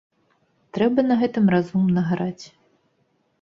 [0.77, 2.45] Трэба на гэтым разумна граць.